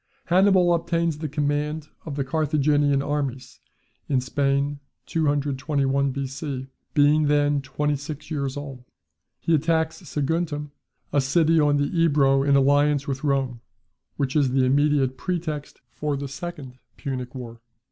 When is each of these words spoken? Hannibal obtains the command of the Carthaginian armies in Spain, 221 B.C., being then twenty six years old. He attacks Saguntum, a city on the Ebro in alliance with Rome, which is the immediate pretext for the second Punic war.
Hannibal 0.25 0.73
obtains 0.73 1.19
the 1.19 1.29
command 1.29 1.89
of 2.07 2.15
the 2.15 2.23
Carthaginian 2.23 3.03
armies 3.03 3.59
in 4.09 4.19
Spain, 4.19 4.79
221 5.05 6.11
B.C., 6.11 6.65
being 6.95 7.27
then 7.27 7.61
twenty 7.61 7.95
six 7.95 8.31
years 8.31 8.57
old. 8.57 8.83
He 9.39 9.53
attacks 9.53 9.97
Saguntum, 10.01 10.71
a 11.13 11.21
city 11.21 11.59
on 11.59 11.77
the 11.77 11.95
Ebro 12.03 12.41
in 12.41 12.55
alliance 12.55 13.07
with 13.07 13.23
Rome, 13.23 13.61
which 14.17 14.35
is 14.35 14.49
the 14.53 14.65
immediate 14.65 15.17
pretext 15.19 15.81
for 15.91 16.17
the 16.17 16.27
second 16.27 16.79
Punic 16.97 17.35
war. 17.35 17.61